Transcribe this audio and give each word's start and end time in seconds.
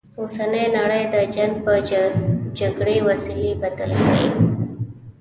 اوسنۍ 0.21 0.65
نړی 0.77 1.01
د 1.13 1.15
جنګ 1.35 1.53
و 1.67 1.71
جګړې 2.59 2.97
وسیلې 3.09 3.51
بدل 3.61 3.91
کړي. 4.05 4.27